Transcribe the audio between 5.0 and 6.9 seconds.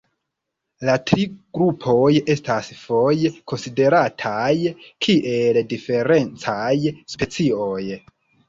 kiel diferencaj